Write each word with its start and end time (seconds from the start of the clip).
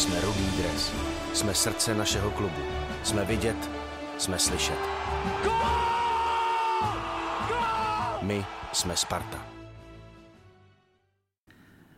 Jsme 0.00 0.20
rudý 0.20 0.50
dres. 0.56 0.92
Jsme 1.32 1.54
srdce 1.54 1.94
našeho 1.94 2.30
klubu. 2.30 2.62
Jsme 3.02 3.24
vidět, 3.24 3.70
jsme 4.18 4.38
slyšet. 4.38 4.78
My 8.22 8.46
jsme 8.72 8.96
Sparta. 8.96 9.46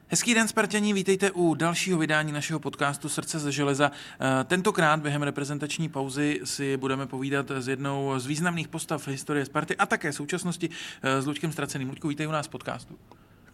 Hezký 0.08 0.34
den, 0.34 0.48
Spartění, 0.48 0.92
vítejte 0.92 1.30
u 1.30 1.54
dalšího 1.54 1.98
vydání 1.98 2.32
našeho 2.32 2.60
podcastu 2.60 3.08
Srdce 3.08 3.38
ze 3.38 3.52
železa. 3.52 3.90
Eh, 4.20 4.44
Tentokrát 4.44 5.00
během 5.00 5.22
reprezentační 5.22 5.88
pauzy 5.88 6.40
si 6.44 6.76
budeme 6.76 7.06
povídat 7.06 7.50
s 7.50 7.68
jednou 7.68 8.18
z 8.18 8.26
významných 8.26 8.68
postav 8.68 9.08
historie 9.08 9.44
Sparty 9.44 9.76
a 9.76 9.86
také 9.86 10.12
současnosti 10.12 10.70
eh, 11.02 11.22
s 11.22 11.26
Luďkem 11.26 11.52
Straceným. 11.52 11.88
Luďku, 11.88 12.08
vítej 12.08 12.28
u 12.28 12.32
nás 12.32 12.46
v 12.46 12.50
podcastu. 12.50 12.98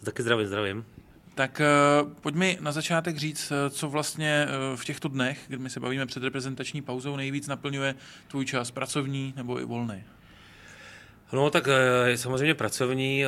Taky 0.05 0.23
zdravím, 0.23 0.47
zdravím. 0.47 0.85
Tak 1.39 1.61
eh, 1.61 1.67
pojď 2.21 2.35
mi 2.35 2.59
na 2.61 2.73
začátek 2.73 3.17
říct, 3.17 3.53
co 3.71 3.89
vlastně 3.89 4.47
v 4.77 4.85
těchto 4.85 5.09
dnech, 5.09 5.45
kdy 5.49 5.59
my 5.59 5.71
se 5.71 5.81
bavíme 5.81 6.07
před 6.07 6.23
reprezentační 6.23 6.83
pauzou, 6.83 7.17
nejvíc 7.17 7.47
naplňuje 7.47 7.95
tvůj 8.29 8.45
čas, 8.45 8.71
pracovní 8.71 9.35
nebo 9.37 9.61
i 9.61 9.65
volný? 9.65 10.05
No 11.33 11.51
tak 11.51 11.69
samozřejmě 12.17 12.55
pracovní 12.55 13.25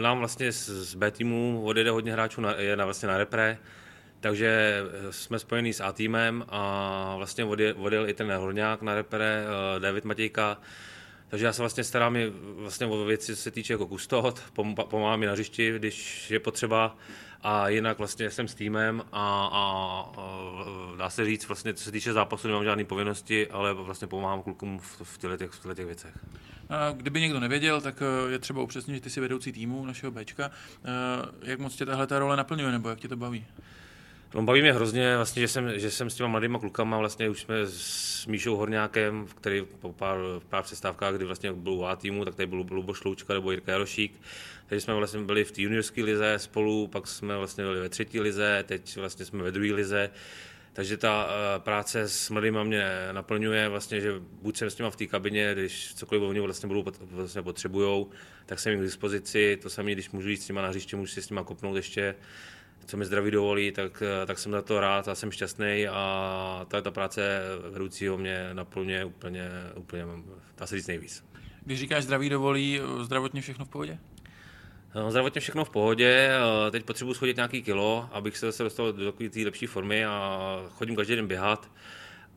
nám 0.00 0.18
vlastně 0.18 0.52
z 0.52 0.94
B 0.94 1.10
týmu 1.10 1.62
odjede 1.64 1.90
hodně 1.90 2.12
hráčů, 2.12 2.40
na, 2.40 2.54
je 2.54 2.76
na, 2.76 2.84
vlastně 2.84 3.08
na 3.08 3.18
repre, 3.18 3.58
takže 4.20 4.82
eh, 5.08 5.12
jsme 5.12 5.38
spojení 5.38 5.72
s 5.72 5.80
A 5.80 5.92
týmem 5.92 6.44
a 6.48 7.14
vlastně 7.16 7.44
odjel, 7.44 7.74
odjel 7.78 8.08
i 8.08 8.14
ten 8.14 8.32
Horňák 8.32 8.82
na 8.82 8.94
repre, 8.94 9.44
eh, 9.44 9.80
David 9.80 10.04
Matějka, 10.04 10.58
takže 11.28 11.46
já 11.46 11.52
se 11.52 11.62
vlastně 11.62 11.84
starám 11.84 12.16
i 12.16 12.32
vlastně 12.56 12.86
o 12.86 13.04
věci, 13.04 13.36
co 13.36 13.42
se 13.42 13.50
týče 13.50 13.72
jako 13.72 13.86
kustot, 13.86 14.42
pomáhám 14.88 15.20
mi 15.20 15.26
na 15.26 15.32
hřišti, 15.32 15.72
když 15.78 16.30
je 16.30 16.40
potřeba 16.40 16.96
a 17.42 17.68
jinak 17.68 17.98
vlastně 17.98 18.30
jsem 18.30 18.48
s 18.48 18.54
týmem 18.54 19.02
a, 19.12 19.46
a, 19.52 19.62
a 20.16 20.96
dá 20.96 21.10
se 21.10 21.24
říct, 21.24 21.48
vlastně, 21.48 21.74
co 21.74 21.84
se 21.84 21.92
týče 21.92 22.12
zápasu, 22.12 22.48
nemám 22.48 22.64
žádné 22.64 22.84
povinnosti, 22.84 23.48
ale 23.48 23.74
vlastně 23.74 24.06
pomáhám 24.06 24.42
klukům 24.42 24.78
v, 24.78 25.00
v 25.02 25.18
těchto 25.18 25.36
těch, 25.36 25.50
v 25.50 25.74
těch 25.74 25.86
věcech. 25.86 26.14
Kdyby 26.92 27.20
někdo 27.20 27.40
nevěděl, 27.40 27.80
tak 27.80 28.02
eh, 28.02 28.32
je 28.32 28.38
třeba 28.38 28.62
upřesnit, 28.62 28.94
že 28.94 29.00
ty 29.00 29.10
jsi 29.10 29.20
vedoucí 29.20 29.52
týmu 29.52 29.86
našeho 29.86 30.12
Bčka. 30.12 30.50
Eh, 30.84 30.90
jak 31.42 31.58
moc 31.58 31.76
tě 31.76 31.86
tahle 31.86 32.06
ta 32.06 32.18
role 32.18 32.36
naplňuje, 32.36 32.72
nebo 32.72 32.88
jak 32.88 33.00
tě 33.00 33.08
to 33.08 33.16
baví? 33.16 33.46
No, 34.34 34.42
baví 34.42 34.60
mě 34.60 34.72
hrozně, 34.72 35.16
vlastně, 35.16 35.40
že, 35.40 35.48
jsem, 35.48 35.78
že 35.78 35.90
jsem 35.90 36.10
s 36.10 36.14
těma 36.14 36.28
mladýma 36.28 36.58
klukama, 36.58 36.98
vlastně 36.98 37.28
už 37.28 37.40
jsme 37.40 37.56
s 37.66 38.26
Míšou 38.26 38.56
Horňákem, 38.56 39.26
který 39.40 39.62
po 39.80 39.92
pár, 39.92 40.18
pár 40.48 40.62
přestávkách, 40.62 41.14
kdy 41.14 41.24
vlastně 41.24 41.52
byl 41.52 41.72
u 41.72 41.84
A 41.84 41.96
týmu, 41.96 42.24
tak 42.24 42.34
tady 42.34 42.46
byl 42.46 42.64
Luboš 42.70 43.04
Loučka 43.04 43.34
nebo 43.34 43.50
Jirka 43.50 43.72
Jarošík, 43.72 44.20
takže 44.66 44.80
jsme 44.80 44.94
vlastně 44.94 45.20
byli 45.20 45.44
v 45.44 45.52
té 45.52 45.62
juniorské 45.62 46.04
lize 46.04 46.34
spolu, 46.36 46.86
pak 46.86 47.06
jsme 47.06 47.36
vlastně 47.36 47.64
byli 47.64 47.80
ve 47.80 47.88
třetí 47.88 48.20
lize, 48.20 48.64
teď 48.66 48.96
vlastně 48.96 49.24
jsme 49.24 49.42
ve 49.42 49.50
druhé 49.50 49.72
lize, 49.72 50.10
takže 50.72 50.96
ta 50.96 51.28
eh, 51.28 51.60
práce 51.60 52.08
s 52.08 52.30
mladými 52.30 52.58
mě 52.64 52.88
naplňuje, 53.12 53.68
vlastně, 53.68 54.00
že 54.00 54.12
buď 54.42 54.56
jsem 54.56 54.70
s 54.70 54.78
nimi 54.78 54.90
v 54.90 54.96
té 54.96 55.06
kabině, 55.06 55.50
když 55.52 55.94
cokoliv 55.94 56.22
oni 56.22 56.40
vlastně 56.40 56.66
budou 56.66 56.84
vlastně 57.00 57.42
potřebujou, 57.42 58.10
tak 58.46 58.58
jsem 58.58 58.72
jim 58.72 58.80
k 58.80 58.84
dispozici, 58.84 59.58
to 59.62 59.70
samé, 59.70 59.92
když 59.92 60.10
můžu 60.10 60.28
jít 60.28 60.42
s 60.42 60.48
nimi 60.48 60.60
na 60.62 60.68
hřiště, 60.68 60.96
můžu 60.96 61.12
si 61.12 61.22
s 61.22 61.30
nimi 61.30 61.40
kopnout 61.44 61.76
ještě, 61.76 62.14
co 62.88 62.96
mi 62.96 63.04
zdraví 63.04 63.30
dovolí, 63.30 63.72
tak, 63.72 64.02
eh, 64.22 64.26
tak 64.26 64.38
jsem 64.38 64.52
za 64.52 64.62
to 64.62 64.80
rád 64.80 65.08
a 65.08 65.14
jsem 65.14 65.30
šťastný 65.30 65.88
a 65.88 66.66
ta, 66.68 66.80
ta 66.80 66.90
práce 66.90 67.40
vedoucího 67.70 68.18
mě 68.18 68.50
naplňuje 68.52 69.04
úplně, 69.04 69.50
úplně 69.74 70.04
dá 70.58 70.66
se 70.66 70.76
říct 70.76 70.86
nejvíc. 70.86 71.24
Když 71.64 71.80
říkáš 71.80 72.04
zdraví 72.04 72.28
dovolí, 72.28 72.80
zdravotně 73.02 73.40
všechno 73.40 73.64
v 73.64 73.68
pohodě? 73.68 73.98
No, 74.94 75.10
zdravotně 75.10 75.40
všechno 75.40 75.64
v 75.64 75.70
pohodě, 75.70 76.30
eh, 76.66 76.70
teď 76.70 76.84
potřebuji 76.84 77.14
schodit 77.14 77.36
nějaký 77.36 77.62
kilo, 77.62 78.08
abych 78.12 78.36
se 78.36 78.46
zase 78.46 78.62
dostal 78.62 78.92
do 78.92 79.12
takové 79.12 79.44
lepší 79.44 79.66
formy 79.66 80.04
a 80.04 80.60
chodím 80.70 80.96
každý 80.96 81.16
den 81.16 81.26
běhat. 81.26 81.70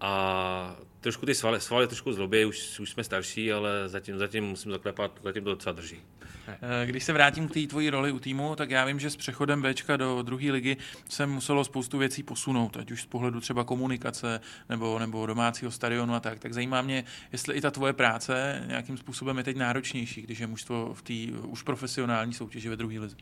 A 0.01 0.75
trošku 0.99 1.25
ty 1.25 1.35
svaly, 1.35 1.61
svaly 1.61 1.87
trošku 1.87 2.13
zlobě, 2.13 2.45
už, 2.45 2.79
už 2.79 2.89
jsme 2.89 3.03
starší, 3.03 3.53
ale 3.53 3.89
zatím, 3.89 4.17
zatím 4.17 4.43
musím 4.43 4.71
zaklepat, 4.71 5.19
zatím 5.23 5.43
to 5.43 5.49
docela 5.49 5.73
drží. 5.73 5.99
Eh, 6.47 6.85
když 6.85 7.03
se 7.03 7.13
vrátím 7.13 7.47
k 7.47 7.53
té 7.53 7.67
tvojí 7.67 7.89
roli 7.89 8.11
u 8.11 8.19
týmu, 8.19 8.55
tak 8.55 8.69
já 8.69 8.85
vím, 8.85 8.99
že 8.99 9.09
s 9.09 9.15
přechodem 9.15 9.61
Bčka 9.61 9.97
do 9.97 10.21
druhé 10.21 10.51
ligy 10.51 10.77
se 11.09 11.25
muselo 11.25 11.63
spoustu 11.63 11.97
věcí 11.97 12.23
posunout, 12.23 12.77
ať 12.77 12.91
už 12.91 13.01
z 13.01 13.05
pohledu 13.05 13.39
třeba 13.39 13.63
komunikace 13.63 14.41
nebo, 14.69 14.99
nebo 14.99 15.25
domácího 15.25 15.71
stadionu 15.71 16.13
a 16.13 16.19
tak. 16.19 16.39
Tak 16.39 16.53
zajímá 16.53 16.81
mě, 16.81 17.03
jestli 17.31 17.55
i 17.55 17.61
ta 17.61 17.71
tvoje 17.71 17.93
práce 17.93 18.63
nějakým 18.67 18.97
způsobem 18.97 19.37
je 19.37 19.43
teď 19.43 19.57
náročnější, 19.57 20.21
když 20.21 20.39
je 20.39 20.47
mužstvo 20.47 20.93
v 20.93 21.01
té 21.01 21.37
už 21.37 21.63
profesionální 21.63 22.33
soutěži 22.33 22.69
ve 22.69 22.75
druhé 22.75 22.99
lize. 22.99 23.15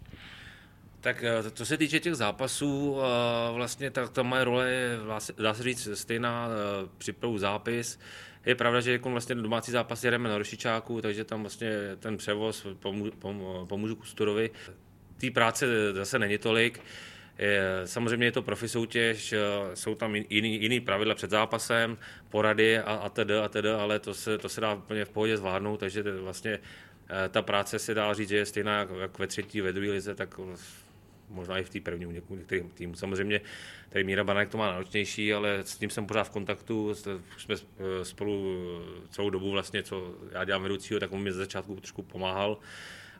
Tak 1.01 1.23
eh, 1.23 1.51
co 1.51 1.65
se 1.65 1.77
týče 1.77 1.99
těch 1.99 2.15
zápasů, 2.15 2.97
eh, 2.99 3.53
vlastně 3.53 3.91
ta, 3.91 4.07
ta 4.07 4.23
moje 4.23 4.43
role 4.43 4.69
je, 4.69 4.97
dá 5.37 5.53
se 5.53 5.63
říct, 5.63 5.87
stejná, 5.93 6.49
připravu 6.97 7.37
zápis, 7.37 7.99
je 8.45 8.55
pravda, 8.55 8.81
že 8.81 8.91
jako 8.91 9.09
vlastně 9.09 9.35
domácí 9.35 9.71
zápas 9.71 10.03
jedeme 10.03 10.29
na 10.29 10.37
Rošičáku, 10.37 11.01
takže 11.01 11.23
tam 11.23 11.41
vlastně 11.41 11.71
ten 11.99 12.17
převoz 12.17 12.67
pomůžu, 12.79 13.11
pomůžu 13.67 13.95
Kustorovi. 13.95 14.49
Té 15.17 15.31
práce 15.31 15.93
zase 15.93 16.19
není 16.19 16.37
tolik. 16.37 16.81
Samozřejmě 17.85 18.27
je 18.27 18.31
to 18.31 18.41
profi 18.41 18.67
soutěž, 18.67 19.33
jsou 19.73 19.95
tam 19.95 20.15
jiný, 20.15 20.61
jiný 20.61 20.79
pravidla 20.79 21.15
před 21.15 21.29
zápasem, 21.29 21.97
porady 22.29 22.79
a, 22.79 22.93
a 22.93 23.09
tedy, 23.09 23.37
a 23.37 23.49
tedy, 23.49 23.69
ale 23.69 23.99
to 23.99 24.13
se, 24.13 24.37
to 24.37 24.49
se 24.49 24.61
dá 24.61 24.73
úplně 24.73 25.05
v 25.05 25.09
pohodě 25.09 25.37
zvládnout, 25.37 25.79
takže 25.79 26.03
vlastně 26.03 26.59
eh, 27.09 27.29
ta 27.29 27.41
práce 27.41 27.79
se 27.79 27.93
dá 27.93 28.13
říct, 28.13 28.29
že 28.29 28.37
je 28.37 28.45
stejná 28.45 28.87
jak 28.99 29.19
ve 29.19 29.27
třetí, 29.27 29.61
ve 29.61 29.73
druhé 29.73 29.91
lize, 29.91 30.15
tak 30.15 30.39
možná 31.29 31.57
i 31.57 31.63
v 31.63 31.69
té 31.69 31.79
první 31.79 32.05
u 32.05 32.11
některých 32.11 32.73
týmů. 32.73 32.95
Samozřejmě 32.95 33.41
tady 33.89 34.03
Míra 34.03 34.23
Banek 34.23 34.49
to 34.49 34.57
má 34.57 34.67
náročnější, 34.67 35.33
ale 35.33 35.59
s 35.59 35.77
tím 35.77 35.89
jsem 35.89 36.05
pořád 36.05 36.23
v 36.23 36.29
kontaktu, 36.29 36.95
jsme 37.37 37.55
eh, 37.55 38.05
spolu 38.05 38.57
celou 39.09 39.29
dobu 39.29 39.51
vlastně, 39.51 39.83
co 39.83 40.15
já 40.31 40.43
dělám 40.43 40.63
vedoucího, 40.63 40.99
tak 40.99 41.11
on 41.11 41.21
mi 41.21 41.31
ze 41.31 41.37
začátku 41.37 41.75
trošku 41.75 42.01
pomáhal. 42.01 42.57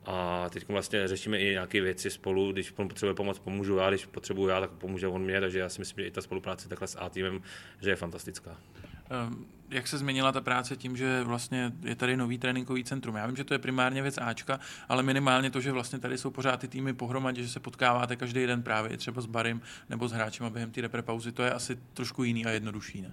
A 0.06 0.50
teď 0.50 0.68
vlastně 0.68 1.08
řešíme 1.08 1.40
i 1.40 1.46
nějaké 1.46 1.82
věci 1.82 2.10
spolu, 2.10 2.52
když 2.52 2.74
on 2.76 2.88
potřebuje 2.88 3.14
pomoc, 3.14 3.40
pomůžu 3.40 3.78
já, 3.78 3.90
když 3.90 4.06
potřebuji 4.06 4.48
já, 4.48 4.60
tak 4.60 4.72
pomůže 4.72 5.08
on 5.08 5.22
mě, 5.22 5.42
takže 5.42 5.60
já 5.60 5.70
si 5.70 5.82
myslím, 5.82 6.04
že 6.04 6.08
i 6.08 6.12
ta 6.12 6.22
spolupráce 6.22 6.70
takhle 6.70 6.88
s 6.88 7.00
A 7.00 7.10
týmem, 7.10 7.42
že 7.82 7.90
je 7.90 7.96
fantastická. 7.96 8.58
Ehm, 9.10 9.46
jak 9.70 9.88
se 9.88 9.98
změnila 9.98 10.32
ta 10.32 10.42
práce 10.42 10.76
tím, 10.76 10.98
že 10.98 11.24
vlastně 11.24 11.72
je 11.84 11.96
tady 11.96 12.18
nový 12.18 12.38
tréninkový 12.38 12.84
centrum? 12.84 13.16
Já 13.16 13.28
vím, 13.28 13.36
že 13.36 13.44
to 13.44 13.54
je 13.54 13.60
primárně 13.60 14.02
věc 14.02 14.18
Ačka, 14.18 14.60
ale 14.90 15.04
minimálně 15.04 15.52
to, 15.52 15.62
že 15.62 15.72
vlastně 15.72 16.00
tady 16.00 16.18
jsou 16.18 16.32
pořád 16.32 16.60
ty 16.60 16.68
týmy 16.68 16.94
pohromadě, 16.94 17.44
že 17.44 17.50
se 17.50 17.60
potkáváte 17.60 18.16
každý 18.16 18.46
den 18.46 18.64
právě 18.64 18.98
třeba 18.98 19.22
s 19.22 19.26
Barym 19.26 19.62
nebo 19.90 20.08
s 20.08 20.12
hráčem 20.12 20.50
během 20.50 20.72
té 20.72 20.82
repre 20.82 21.02
pauzy, 21.02 21.32
to 21.32 21.44
je 21.44 21.52
asi 21.52 21.80
trošku 21.94 22.24
jiný 22.24 22.46
a 22.46 22.50
jednodušší, 22.50 23.02
ne? 23.02 23.12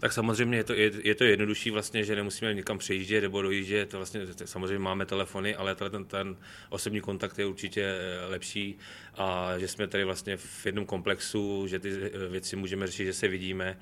Tak 0.00 0.12
samozřejmě 0.12 0.56
je 0.58 0.64
to, 0.64 0.72
je, 0.72 0.92
je 1.04 1.14
to 1.14 1.24
jednodušší 1.24 1.70
vlastně, 1.70 2.04
že 2.04 2.16
nemusíme 2.16 2.54
někam 2.54 2.78
přejíždět 2.78 3.22
nebo 3.22 3.42
dojíždět, 3.42 3.92
vlastně 3.92 4.20
samozřejmě 4.44 4.78
máme 4.78 5.06
telefony, 5.06 5.56
ale 5.56 5.74
ten, 5.74 6.04
ten 6.04 6.36
osobní 6.68 7.00
kontakt 7.00 7.38
je 7.38 7.46
určitě 7.46 7.82
eh, 7.82 8.26
lepší 8.26 8.78
a 9.14 9.58
že 9.58 9.68
jsme 9.68 9.86
tady 9.86 10.04
vlastně 10.04 10.36
v 10.36 10.66
jednom 10.66 10.86
komplexu, 10.86 11.66
že 11.66 11.78
ty 11.78 11.90
eh, 11.90 12.28
věci 12.28 12.56
můžeme 12.56 12.86
řešit, 12.86 13.04
že 13.04 13.12
se 13.12 13.28
vidíme 13.28 13.76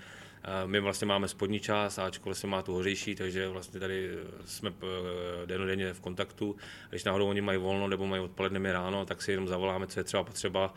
my 0.66 0.80
vlastně 0.80 1.06
máme 1.06 1.28
spodní 1.28 1.60
část, 1.60 1.98
Ačko 1.98 2.24
vlastně 2.24 2.48
má 2.48 2.62
tu 2.62 2.72
hořejší, 2.72 3.14
takže 3.14 3.48
vlastně 3.48 3.80
tady 3.80 4.10
jsme 4.44 4.72
eh, 4.82 5.46
denodenně 5.46 5.92
v 5.92 6.00
kontaktu. 6.00 6.56
Když 6.90 7.04
náhodou 7.04 7.28
oni 7.28 7.40
mají 7.40 7.58
volno 7.58 7.88
nebo 7.88 8.06
mají 8.06 8.22
odpoledne 8.22 8.58
mi 8.58 8.72
ráno, 8.72 9.04
tak 9.04 9.22
si 9.22 9.32
jenom 9.32 9.48
zavoláme, 9.48 9.86
co 9.86 10.00
je 10.00 10.04
třeba 10.04 10.24
potřeba. 10.24 10.74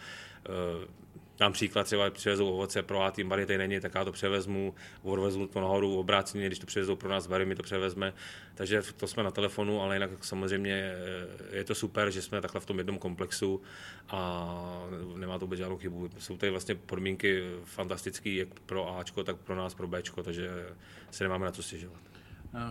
Eh, 1.42 1.44
Dám 1.44 1.54
příklad, 1.54 1.84
třeba 1.84 2.10
přivezou 2.10 2.50
ovoce 2.50 2.84
pro 2.84 3.02
A 3.02 3.12
tým 3.12 3.30
bary 3.30 3.46
tady 3.46 3.58
není, 3.58 3.80
tak 3.80 3.96
já 3.96 4.06
to 4.06 4.12
převezmu, 4.12 4.74
odvezmu 5.02 5.48
to 5.48 5.62
nahoru, 5.62 6.00
obráceně, 6.00 6.48
když 6.48 6.60
to 6.60 6.66
přivezou 6.66 6.96
pro 6.96 7.10
nás 7.10 7.28
bary, 7.28 7.46
my 7.46 7.56
to 7.56 7.64
převezme. 7.64 8.14
Takže 8.56 8.82
to 8.98 9.08
jsme 9.08 9.24
na 9.24 9.32
telefonu, 9.32 9.82
ale 9.82 9.96
jinak 9.96 10.12
samozřejmě 10.22 10.94
eh, 11.52 11.58
je 11.58 11.64
to 11.64 11.76
super, 11.76 12.12
že 12.12 12.22
jsme 12.22 12.42
takhle 12.42 12.62
v 12.62 12.66
tom 12.66 12.78
jednom 12.78 12.98
komplexu 12.98 13.62
a 14.10 14.88
nemá 15.18 15.40
to 15.40 15.46
vůbec 15.46 15.60
žádnou 15.60 15.78
chybu. 15.78 16.10
Jsou 16.20 16.38
tady 16.38 16.52
vlastně 16.52 16.76
podmínky 16.76 17.44
fantastické, 17.64 18.30
jak 18.30 18.60
pro 18.66 18.98
Ačko, 18.98 19.24
tak 19.24 19.38
pro 19.38 19.56
nás, 19.56 19.74
pro 19.74 19.88
Bčko, 19.88 20.24
takže 20.24 20.50
se 21.12 21.24
nemáme 21.24 21.46
na 21.46 21.52
co 21.52 21.64
stěžovat. 21.64 22.02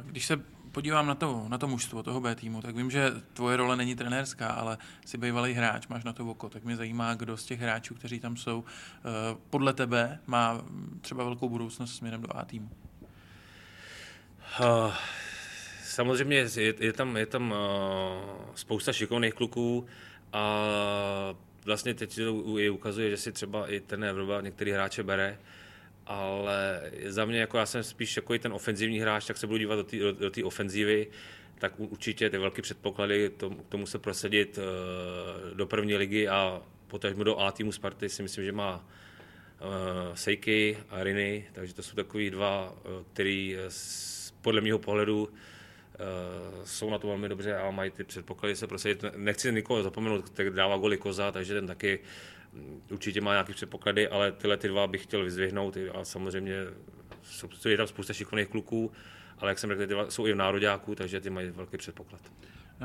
Když 0.04 0.26
se 0.26 0.40
podívám 0.72 1.06
na 1.06 1.14
to, 1.14 1.44
na 1.48 1.58
to 1.58 1.68
mužstvo 1.68 2.02
toho 2.02 2.20
B 2.20 2.34
týmu, 2.34 2.62
tak 2.62 2.76
vím, 2.76 2.90
že 2.90 3.12
tvoje 3.32 3.56
role 3.56 3.76
není 3.76 3.94
trenérská, 3.94 4.48
ale 4.48 4.78
jsi 5.06 5.18
bývalý 5.18 5.52
hráč, 5.52 5.86
máš 5.86 6.04
na 6.04 6.12
to 6.12 6.26
oko, 6.26 6.48
tak 6.48 6.64
mě 6.64 6.76
zajímá, 6.76 7.14
kdo 7.14 7.36
z 7.36 7.44
těch 7.44 7.60
hráčů, 7.60 7.94
kteří 7.94 8.20
tam 8.20 8.36
jsou, 8.36 8.64
eh, 8.64 9.36
podle 9.50 9.72
tebe 9.72 10.18
má 10.26 10.62
třeba 11.00 11.24
velkou 11.24 11.48
budoucnost 11.48 11.94
směrem 11.94 12.22
do 12.22 12.36
A 12.36 12.44
týmu. 12.44 12.70
Uh, 14.60 14.92
samozřejmě 15.84 16.36
je, 16.36 16.74
je 16.78 16.92
tam, 16.92 17.16
je 17.16 17.26
tam 17.26 17.50
uh, 17.50 17.56
spousta 18.54 18.92
šikovných 18.92 19.34
kluků 19.34 19.86
a 20.32 20.64
vlastně 21.64 21.94
teď 21.94 22.20
je 22.56 22.70
ukazuje, 22.70 23.10
že 23.10 23.16
si 23.16 23.32
třeba 23.32 23.72
i 23.72 23.80
ten 23.80 24.04
Evropa 24.04 24.40
některý 24.40 24.70
hráče 24.70 25.02
bere, 25.02 25.38
ale 26.10 26.82
za 27.06 27.24
mě, 27.24 27.40
jako 27.40 27.58
já 27.58 27.66
jsem 27.66 27.82
spíš 27.82 28.16
jako 28.16 28.38
ten 28.38 28.52
ofenzivní 28.52 29.00
hráč, 29.00 29.26
tak 29.26 29.36
se 29.36 29.46
budu 29.46 29.58
dívat 29.58 29.86
do 30.18 30.30
té 30.30 30.44
ofenzivy, 30.44 31.06
tak 31.58 31.80
určitě 31.80 32.30
ty 32.30 32.38
velké 32.38 32.62
předpoklady 32.62 33.30
k 33.66 33.68
tomu 33.68 33.86
se 33.86 33.98
prosadit 33.98 34.58
uh, 34.58 35.56
do 35.56 35.66
první 35.66 35.96
ligy 35.96 36.28
a 36.28 36.62
poté 36.86 37.14
do 37.14 37.40
A 37.40 37.52
týmu 37.52 37.72
Sparty 37.72 38.08
si 38.08 38.22
myslím, 38.22 38.44
že 38.44 38.52
má 38.52 38.88
Sejky 40.14 40.78
a 40.90 41.04
Riny, 41.04 41.48
takže 41.52 41.74
to 41.74 41.82
jsou 41.82 41.96
takový 41.96 42.30
dva, 42.30 42.74
který 43.12 43.56
podle 44.42 44.60
mého 44.60 44.78
pohledu 44.78 45.28
jsou 46.64 46.90
na 46.90 46.98
to 46.98 47.06
velmi 47.06 47.28
dobře 47.28 47.56
a 47.56 47.70
mají 47.70 47.90
ty 47.90 48.04
předpoklady 48.04 48.56
se 48.56 48.66
prosadit. 48.66 49.04
Nechci 49.16 49.52
nikoho 49.52 49.82
zapomenout, 49.82 50.28
který 50.28 50.50
dává 50.50 50.76
goly 50.76 50.96
Koza, 50.96 51.32
takže 51.32 51.54
ten 51.54 51.66
taky 51.66 51.98
mm, 52.52 52.82
určitě 52.90 53.20
má 53.20 53.32
nějaké 53.32 53.52
předpoklady, 53.52 54.08
ale 54.08 54.32
tyhle 54.32 54.56
ty 54.56 54.68
dva 54.68 54.86
bych 54.86 55.02
chtěl 55.02 55.24
vyzvihnout 55.24 55.76
a 55.94 56.04
samozřejmě 56.04 56.66
je 57.68 57.76
tam 57.76 57.86
spousta 57.86 58.12
šikovných 58.12 58.48
kluků, 58.48 58.92
ale 59.38 59.50
jak 59.50 59.58
jsem 59.58 59.70
řekl, 59.70 59.86
ty 59.86 60.10
jsou 60.10 60.26
i 60.26 60.32
v 60.32 60.36
nároďáku, 60.36 60.94
takže 60.94 61.20
ty 61.20 61.30
mají 61.30 61.50
velký 61.50 61.76
předpoklad. 61.76 62.20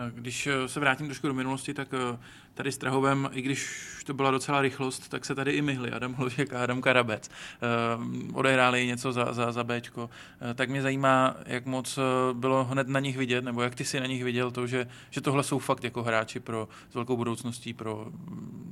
Když 0.09 0.47
eh, 0.47 0.67
se 0.67 0.79
vrátím 0.79 1.07
trošku 1.07 1.27
do 1.27 1.33
minulosti, 1.33 1.73
tak 1.73 1.87
eh, 1.93 2.17
tady 2.53 2.71
s 2.71 2.77
Trahovem, 2.77 3.29
i 3.33 3.41
když 3.41 3.87
to 4.05 4.13
byla 4.13 4.31
docela 4.31 4.61
rychlost, 4.61 5.09
tak 5.09 5.25
se 5.25 5.35
tady 5.35 5.51
i 5.51 5.61
myhli 5.61 5.91
Adam 5.91 6.13
Hložek 6.13 6.53
a 6.53 6.63
Adam 6.63 6.81
Karabec. 6.81 7.29
Eh, 7.29 8.33
odehráli 8.33 8.87
něco 8.87 9.11
za, 9.11 9.33
za, 9.33 9.51
za 9.51 9.63
Bčko. 9.63 10.09
Tak 10.55 10.69
mě 10.69 10.81
zajímá, 10.81 11.35
jak 11.45 11.65
moc 11.65 11.99
bylo 12.33 12.65
hned 12.65 12.87
na 12.87 12.99
nich 12.99 13.17
vidět, 13.17 13.43
nebo 13.43 13.61
jak 13.61 13.75
ty 13.75 13.85
si 13.85 13.99
na 13.99 14.05
nich 14.05 14.23
viděl 14.23 14.51
to, 14.51 14.67
že, 14.67 14.87
že 15.09 15.21
tohle 15.21 15.43
jsou 15.43 15.59
fakt 15.59 15.83
jako 15.83 16.03
hráči 16.03 16.39
pro, 16.39 16.67
s 16.89 16.95
velkou 16.95 17.17
budoucností 17.17 17.73
pro 17.73 18.07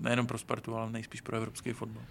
nejenom 0.01 0.27
pro 0.27 0.37
Spartu, 0.37 0.75
ale 0.75 0.91
nejspíš 0.91 1.21
pro 1.21 1.37
evropský 1.37 1.71
fotbal. 1.71 2.03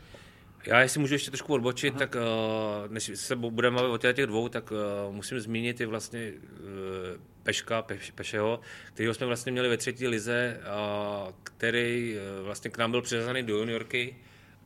Já 0.67 0.81
jestli 0.81 1.01
můžu 1.01 1.15
ještě 1.15 1.31
trošku 1.31 1.55
odbočit, 1.55 1.91
Aha. 1.91 1.99
tak 1.99 2.15
uh, 2.15 2.93
než 2.93 3.11
se 3.15 3.37
budeme 3.37 3.77
mluvit 3.77 4.09
o 4.09 4.13
těch 4.13 4.27
dvou, 4.27 4.49
tak 4.49 4.71
uh, 4.71 5.15
musím 5.15 5.41
zmínit 5.41 5.81
i 5.81 5.87
vlastně 5.87 6.33
uh, 6.33 7.21
Peška, 7.43 7.83
Peš, 7.83 8.11
Pešeho, 8.11 8.61
kterého 8.95 9.15
jsme 9.15 9.27
vlastně 9.27 9.53
měli 9.53 9.69
ve 9.69 9.77
třetí 9.77 10.07
lize, 10.07 10.61
uh, 10.61 11.33
který 11.45 12.17
uh, 12.17 12.45
vlastně 12.45 12.71
k 12.71 12.79
nám 12.79 12.91
byl 12.91 13.03
přiřazený 13.03 13.43
do 13.43 13.57
juniorky 13.57 14.17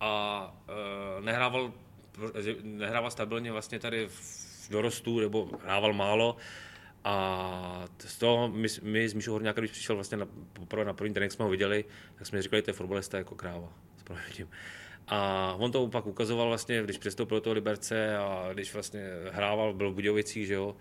a 0.00 0.54
uh, 0.69 1.25
nehrával, 1.25 1.72
nehrával 2.62 3.10
stabilně 3.10 3.52
vlastně 3.52 3.78
tady 3.78 4.08
v 4.08 4.69
dorostu, 4.70 5.20
nebo 5.20 5.50
hrával 5.64 5.92
málo. 5.92 6.37
A 7.04 7.84
z 7.99 8.19
toho 8.19 8.49
my, 8.49 8.69
my 8.82 9.08
s 9.08 9.14
Míšou 9.14 9.32
Horňákem, 9.32 9.62
když 9.62 9.70
přišel 9.70 9.94
vlastně 9.94 10.16
na, 10.16 10.26
poprvé 10.52 10.84
na 10.84 10.92
první 10.92 11.14
trénink, 11.14 11.32
jsme 11.32 11.44
ho 11.44 11.50
viděli, 11.50 11.84
tak 12.14 12.26
jsme 12.26 12.42
říkali, 12.42 12.58
že 12.58 12.62
to 12.62 12.70
je 12.70 12.75
fotbalista 12.75 13.19
jako 13.19 13.34
kráva. 13.34 13.72
S 13.96 14.02
a 15.08 15.55
on 15.58 15.73
to 15.73 15.88
pak 15.88 16.06
ukazoval 16.06 16.49
vlastně, 16.49 16.82
když 16.82 16.99
přestoupil 16.99 17.37
do 17.37 17.41
toho 17.41 17.55
Liberce 17.55 18.17
a 18.17 18.50
když 18.53 18.75
vlastně 18.75 19.03
hrával, 19.31 19.75
byl 19.75 19.91
v 19.91 19.94
Budějovicích, 19.94 20.47
že 20.47 20.55
jo, 20.55 20.76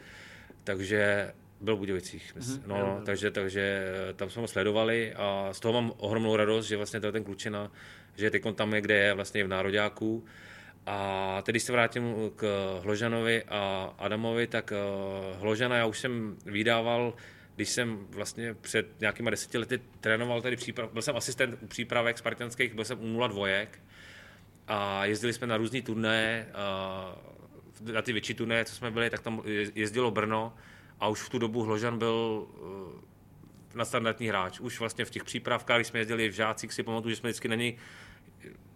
takže 0.63 1.31
byl 1.61 1.75
v 1.75 1.79
Budějovicích, 1.79 2.35
mm-hmm. 2.35 2.61
no, 2.65 2.77
no, 2.77 3.01
takže, 3.05 3.31
takže 3.31 3.85
tam 4.15 4.29
jsme 4.29 4.41
ho 4.41 4.47
sledovali 4.47 5.13
a 5.13 5.49
z 5.51 5.59
toho 5.59 5.73
mám 5.73 5.93
ohromnou 5.97 6.35
radost, 6.35 6.65
že 6.65 6.77
vlastně 6.77 6.99
ten 6.99 7.23
klučina, 7.23 7.71
že 8.15 8.31
teď 8.31 8.43
tam 8.55 8.73
je, 8.73 8.81
kde 8.81 8.95
je 8.95 9.13
vlastně 9.13 9.43
v 9.43 9.47
Nároďáku. 9.47 10.25
A 10.85 11.41
teď, 11.45 11.53
když 11.53 11.63
se 11.63 11.71
vrátím 11.71 12.15
k 12.35 12.43
Hložanovi 12.83 13.43
a 13.43 13.93
Adamovi, 13.97 14.47
tak 14.47 14.71
uh, 14.71 15.41
Hložana 15.41 15.75
já 15.75 15.85
už 15.85 15.99
jsem 15.99 16.37
vydával, 16.45 17.13
když 17.55 17.69
jsem 17.69 18.07
vlastně 18.09 18.53
před 18.53 18.99
nějakýma 18.99 19.29
deseti 19.29 19.57
lety 19.57 19.81
trénoval 19.99 20.41
tady 20.41 20.55
příprav, 20.55 20.91
byl 20.91 21.01
jsem 21.01 21.15
asistent 21.15 21.57
u 21.61 21.67
přípravek 21.67 22.17
spartanských, 22.17 22.73
byl 22.73 22.85
jsem 22.85 23.15
u 23.15 23.27
02 23.27 23.47
a 24.67 25.05
jezdili 25.05 25.33
jsme 25.33 25.47
na 25.47 25.57
různé 25.57 25.81
turné, 25.81 26.47
na 27.93 28.01
ty 28.01 28.13
větší 28.13 28.33
turné, 28.33 28.65
co 28.65 28.75
jsme 28.75 28.91
byli, 28.91 29.09
tak 29.09 29.21
tam 29.21 29.41
jezdilo 29.75 30.11
Brno 30.11 30.53
a 30.99 31.07
už 31.07 31.21
v 31.21 31.29
tu 31.29 31.39
dobu 31.39 31.63
Hložan 31.63 31.97
byl 31.97 32.47
eh, 33.73 33.77
na 33.77 33.85
standardní 33.85 34.27
hráč. 34.27 34.59
Už 34.59 34.79
vlastně 34.79 35.05
v 35.05 35.09
těch 35.09 35.23
přípravkách, 35.23 35.77
když 35.77 35.87
jsme 35.87 35.99
jezdili 35.99 36.29
v 36.29 36.33
Žácích, 36.33 36.73
si 36.73 36.83
pamatuju, 36.83 37.09
že 37.09 37.15
jsme 37.15 37.29
vždycky 37.29 37.47
na 37.47 37.55
něj, 37.55 37.77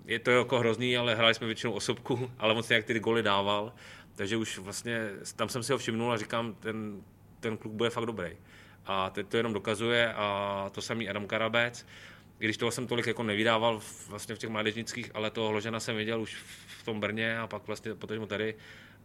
je 0.06 0.20
to 0.20 0.32
jako 0.32 0.60
hrozný, 0.60 0.98
ale 0.98 1.16
hráli 1.16 1.34
jsme 1.34 1.48
většinou 1.48 1.74
osobku, 1.74 2.32
ale 2.40 2.54
moc 2.54 2.70
nějak 2.70 2.86
ty 2.86 3.00
goly 3.00 3.24
dával, 3.24 3.74
takže 4.16 4.38
už 4.38 4.58
vlastně 4.58 5.10
tam 5.36 5.50
jsem 5.50 5.64
si 5.64 5.72
ho 5.72 5.78
všimnul 5.78 6.12
a 6.12 6.18
říkám, 6.18 6.54
ten, 6.54 7.02
ten 7.40 7.58
kluk 7.58 7.74
bude 7.74 7.90
fakt 7.90 8.06
dobrý. 8.06 8.38
A 8.86 9.10
to 9.10 9.38
jenom 9.38 9.54
dokazuje 9.54 10.14
a 10.14 10.70
to 10.74 10.82
samý 10.82 11.10
Adam 11.10 11.28
Karabec 11.28 11.86
když 12.46 12.58
toho 12.58 12.72
jsem 12.72 12.88
tolik 12.88 13.08
jako 13.08 13.24
nevydával 13.24 13.82
vlastně 14.08 14.36
v 14.36 14.38
těch 14.38 14.50
mládežnických, 14.50 15.12
ale 15.14 15.32
toho 15.32 15.50
Hložena 15.50 15.80
jsem 15.80 15.96
viděl 15.96 16.22
už 16.22 16.36
v 16.80 16.86
tom 16.86 17.00
Brně 17.00 17.40
a 17.40 17.48
pak 17.48 17.68
vlastně 17.68 17.96
potom 17.96 18.28
tady. 18.28 18.56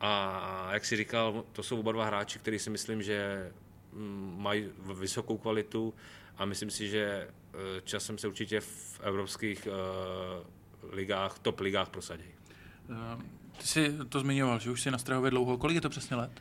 A 0.00 0.68
jak 0.72 0.84
si 0.84 0.96
říkal, 0.96 1.44
to 1.52 1.62
jsou 1.62 1.80
oba 1.80 1.92
dva 1.92 2.04
hráči, 2.04 2.38
kteří 2.38 2.58
si 2.58 2.70
myslím, 2.70 3.02
že 3.02 3.50
mm, 3.92 4.36
mají 4.38 4.68
vysokou 4.98 5.38
kvalitu 5.38 5.94
a 6.36 6.44
myslím 6.44 6.70
si, 6.70 6.88
že 6.88 7.04
e, 7.04 7.28
časem 7.84 8.18
se 8.18 8.28
určitě 8.28 8.60
v 8.60 9.00
evropských 9.02 9.68
uh, 9.68 10.94
ligách, 10.94 11.38
top 11.38 11.60
ligách 11.60 11.88
prosadí. 11.88 12.24
E, 12.24 13.22
ty 13.58 13.66
jsi 13.66 13.92
to 14.08 14.20
zmiňoval, 14.20 14.58
že 14.58 14.70
už 14.70 14.82
jsi 14.82 14.90
na 14.90 14.98
Strahově 14.98 15.30
dlouho. 15.30 15.58
Kolik 15.58 15.74
je 15.74 15.80
to 15.80 15.88
přesně 15.88 16.16
let? 16.16 16.40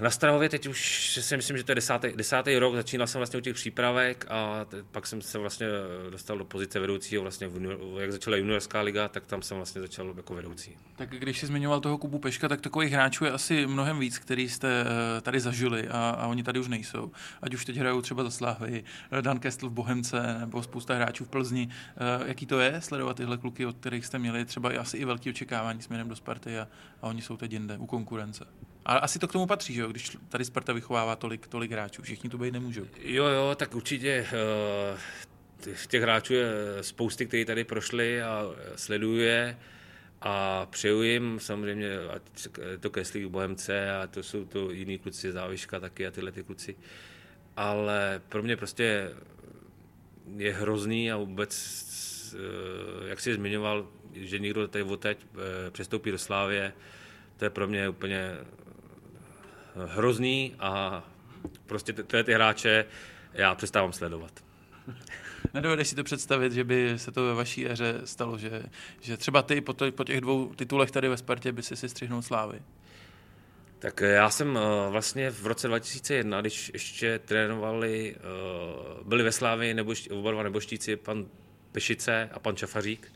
Na 0.00 0.10
Strahově 0.10 0.48
teď 0.48 0.66
už 0.66 1.18
si 1.22 1.36
myslím, 1.36 1.56
že 1.56 1.64
to 1.64 1.70
je 1.70 1.74
desátý, 1.74 2.08
desátý 2.16 2.58
rok, 2.58 2.74
začínal 2.74 3.06
jsem 3.06 3.18
vlastně 3.18 3.38
u 3.38 3.42
těch 3.42 3.54
přípravek 3.54 4.26
a 4.28 4.64
te, 4.64 4.82
pak 4.82 5.06
jsem 5.06 5.22
se 5.22 5.38
vlastně 5.38 5.66
dostal 6.10 6.38
do 6.38 6.44
pozice 6.44 6.80
vedoucího, 6.80 7.22
vlastně 7.22 7.48
v, 7.48 8.00
jak 8.00 8.12
začala 8.12 8.36
juniorská 8.36 8.80
liga, 8.80 9.08
tak 9.08 9.26
tam 9.26 9.42
jsem 9.42 9.56
vlastně 9.56 9.80
začal 9.80 10.14
jako 10.16 10.34
vedoucí. 10.34 10.76
Tak 10.96 11.10
když 11.10 11.38
jsi 11.38 11.46
zmiňoval 11.46 11.80
toho 11.80 11.98
Kubu 11.98 12.18
Peška, 12.18 12.48
tak 12.48 12.60
takových 12.60 12.92
hráčů 12.92 13.24
je 13.24 13.30
asi 13.30 13.66
mnohem 13.66 13.98
víc, 13.98 14.18
který 14.18 14.48
jste 14.48 14.84
eh, 14.86 15.20
tady 15.20 15.40
zažili 15.40 15.88
a, 15.88 16.10
a 16.10 16.26
oni 16.26 16.42
tady 16.42 16.60
už 16.60 16.68
nejsou. 16.68 17.10
Ať 17.42 17.54
už 17.54 17.64
teď 17.64 17.76
hrajou 17.76 18.02
třeba 18.02 18.24
za 18.24 18.30
Slávy, 18.30 18.84
eh, 19.12 19.22
Dan 19.22 19.38
Kestl 19.38 19.68
v 19.68 19.72
Bohemce 19.72 20.36
nebo 20.40 20.62
spousta 20.62 20.94
hráčů 20.94 21.24
v 21.24 21.28
Plzni. 21.28 21.68
Eh, 21.70 22.28
jaký 22.28 22.46
to 22.46 22.60
je 22.60 22.80
sledovat 22.80 23.16
tyhle 23.16 23.38
kluky, 23.38 23.66
od 23.66 23.76
kterých 23.76 24.06
jste 24.06 24.18
měli 24.18 24.44
třeba 24.44 24.70
asi 24.80 24.96
i 24.96 25.04
velké 25.04 25.30
očekávání 25.30 25.82
směrem 25.82 26.08
do 26.08 26.16
Sparty 26.16 26.58
a, 26.58 26.68
a 27.02 27.06
oni 27.06 27.22
jsou 27.22 27.36
teď 27.36 27.52
jinde 27.52 27.78
u 27.78 27.86
konkurence? 27.86 28.46
Ale 28.86 29.00
asi 29.00 29.18
to 29.18 29.28
k 29.28 29.32
tomu 29.32 29.46
patří, 29.46 29.74
že 29.74 29.80
jo? 29.80 29.88
když 29.88 30.16
tady 30.28 30.44
Sparta 30.44 30.72
vychovává 30.72 31.16
tolik, 31.16 31.46
tolik 31.46 31.72
hráčů. 31.72 32.02
Všichni 32.02 32.30
to 32.30 32.38
být 32.38 32.52
nemůžou. 32.52 32.86
Jo, 33.02 33.24
jo, 33.24 33.54
tak 33.54 33.74
určitě 33.74 34.26
uh, 34.92 34.98
těch 35.88 36.02
hráčů 36.02 36.34
je 36.34 36.48
spousty, 36.80 37.26
kteří 37.26 37.44
tady 37.44 37.64
prošli 37.64 38.22
a 38.22 38.42
sleduje 38.76 39.58
a 40.20 40.66
přeju 40.66 41.02
jim 41.02 41.40
samozřejmě, 41.40 41.98
ať 41.98 42.22
to 42.80 42.90
Keslík 42.90 43.26
Bohemce 43.26 43.90
a 43.90 44.06
to 44.06 44.22
jsou 44.22 44.44
to 44.44 44.70
jiní 44.70 44.98
kluci, 44.98 45.32
Záviška 45.32 45.80
taky 45.80 46.06
a 46.06 46.10
tyhle 46.10 46.32
ty 46.32 46.42
kluci. 46.42 46.76
Ale 47.56 48.22
pro 48.28 48.42
mě 48.42 48.56
prostě 48.56 49.10
je 50.36 50.52
hrozný 50.52 51.12
a 51.12 51.16
vůbec, 51.16 51.54
eh, 52.34 53.08
jak 53.08 53.20
jsi 53.20 53.34
zmiňoval, 53.34 53.88
že 54.14 54.38
někdo 54.38 54.68
tady 54.68 54.84
odteď 54.84 55.18
eh, 55.34 55.70
přestoupí 55.70 56.10
do 56.10 56.18
Slávě, 56.18 56.72
to 57.36 57.44
je 57.44 57.50
pro 57.50 57.68
mě 57.68 57.88
úplně 57.88 58.36
hrozný 59.86 60.54
a 60.58 61.04
prostě 61.66 61.92
tyhle 61.92 62.24
ty 62.24 62.32
hráče 62.32 62.84
já 63.32 63.54
přestávám 63.54 63.92
sledovat. 63.92 64.32
Nedovedeš 65.54 65.88
si 65.88 65.94
to 65.94 66.04
představit, 66.04 66.52
že 66.52 66.64
by 66.64 66.94
se 66.96 67.12
to 67.12 67.26
ve 67.26 67.34
vaší 67.34 67.68
éře 67.68 68.00
stalo, 68.04 68.38
že, 68.38 68.62
že 69.00 69.16
třeba 69.16 69.42
ty 69.42 69.60
po, 69.60 69.72
to, 69.72 69.92
po 69.92 70.04
těch 70.04 70.20
dvou 70.20 70.54
titulech 70.54 70.90
tady 70.90 71.08
ve 71.08 71.16
Spartě 71.16 71.52
by 71.52 71.62
si 71.62 71.76
si 71.76 71.88
střihnul 71.88 72.22
slávy? 72.22 72.60
Tak 73.78 74.00
já 74.00 74.30
jsem 74.30 74.58
eh, 74.58 74.90
vlastně 74.90 75.30
v 75.30 75.46
roce 75.46 75.68
2001, 75.68 76.40
když 76.40 76.70
ještě 76.72 77.18
trénovali, 77.18 78.16
eh, 78.16 78.20
byli 79.04 79.22
ve 79.22 79.32
Slávii 79.32 79.74
nebo, 79.74 79.94
oba 80.10 80.30
dva 80.30 80.42
neboštíci, 80.42 80.96
pan 80.96 81.26
Pešice 81.72 82.30
a 82.32 82.38
pan 82.38 82.56
Čafařík, 82.56 83.12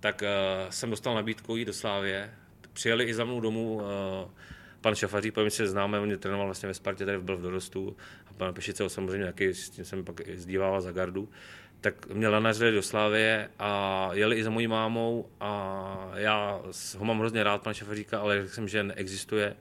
tak 0.00 0.22
eh, 0.22 0.28
jsem 0.70 0.90
dostal 0.90 1.14
nabídku 1.14 1.56
jít 1.56 1.64
do 1.64 1.72
Slávě. 1.72 2.34
Přijeli 2.72 3.04
i 3.04 3.14
za 3.14 3.24
mnou 3.24 3.40
domů 3.40 3.82
pan 4.80 4.94
Šafařík, 4.94 5.34
po 5.34 5.50
se 5.50 5.66
známe, 5.66 6.00
on 6.00 6.06
mě 6.06 6.16
trénoval 6.16 6.46
vlastně 6.46 6.66
ve 6.66 6.74
Spartě, 6.74 7.06
tady 7.06 7.18
byl 7.18 7.36
v 7.36 7.42
dorostu, 7.42 7.96
a 8.26 8.32
pan 8.32 8.54
Pešice 8.54 8.88
samozřejmě, 8.88 9.26
jaký 9.26 9.44
s 9.44 9.70
tím 9.70 9.84
jsem 9.84 10.04
pak 10.04 10.20
zdívával 10.34 10.80
za 10.80 10.92
gardu, 10.92 11.28
tak 11.80 12.06
mě 12.06 12.28
lanařili 12.28 12.72
do 12.72 12.82
Slávie 12.82 13.50
a 13.58 14.10
jeli 14.12 14.36
i 14.36 14.44
za 14.44 14.50
mojí 14.50 14.66
mámou 14.66 15.28
a 15.40 16.12
já 16.14 16.60
ho 16.98 17.04
mám 17.04 17.18
hrozně 17.18 17.42
rád, 17.42 17.62
pan 17.62 17.74
Šafaříka, 17.74 18.20
ale 18.20 18.42
řekl 18.42 18.54
jsem, 18.54 18.68
že 18.68 18.82
neexistuje. 18.82 19.56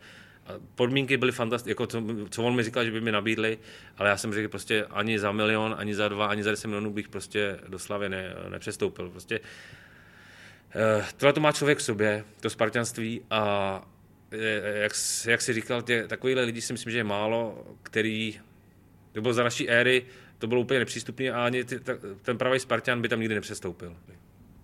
Podmínky 0.76 1.18
byly 1.18 1.32
fantastické, 1.32 1.72
jako 1.72 1.88
co, 1.88 2.04
co, 2.30 2.44
on 2.44 2.56
mi 2.56 2.64
říkal, 2.64 2.86
že 2.86 2.92
by 2.92 3.02
mi 3.02 3.12
nabídli, 3.12 3.60
ale 3.98 4.10
já 4.10 4.18
jsem 4.18 4.34
řekl 4.34 4.50
prostě 4.50 4.86
ani 4.86 5.20
za 5.20 5.32
milion, 5.32 5.76
ani 5.78 5.96
za 5.96 6.08
dva, 6.08 6.28
ani 6.28 6.44
za 6.44 6.52
deset 6.52 6.68
milionů 6.68 6.94
bych 6.94 7.10
prostě 7.10 7.60
do 7.68 7.80
Slavy 7.80 8.10
ne, 8.10 8.36
nepřestoupil. 8.50 9.10
Prostě 9.10 9.40
eh, 10.76 11.06
tohle 11.18 11.34
to 11.34 11.40
má 11.40 11.52
člověk 11.52 11.78
v 11.78 11.84
sobě, 11.84 12.26
to 12.40 12.50
spartanství 12.50 13.22
a 13.30 13.82
jak, 14.82 14.92
jak 15.26 15.42
jsi 15.42 15.54
říkal, 15.54 15.82
tě, 15.82 16.08
takovýhle 16.08 16.44
lidi 16.44 16.62
si 16.62 16.74
myslím, 16.74 16.92
že 16.92 16.98
je 16.98 17.04
málo, 17.04 17.66
který, 17.84 18.40
nebo 19.16 19.34
za 19.34 19.44
naší 19.44 19.70
éry, 19.70 20.06
to 20.38 20.48
bylo 20.48 20.62
úplně 20.62 20.80
nepřístupné 20.80 21.32
a 21.32 21.46
ani 21.46 21.64
ty, 21.64 21.80
ta, 21.80 21.94
ten 22.22 22.38
pravý 22.38 22.60
Spartan 22.60 23.02
by 23.02 23.10
tam 23.10 23.20
nikdy 23.20 23.36
nepřestoupil. 23.36 23.96